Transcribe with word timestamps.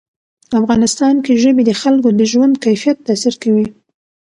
افغانستان 0.59 1.15
کې 1.25 1.33
ژبې 1.43 1.63
د 1.65 1.71
خلکو 1.81 2.09
د 2.19 2.21
ژوند 2.31 2.53
کیفیت 2.65 2.97
تاثیر 3.07 3.35
کوي. 3.43 3.65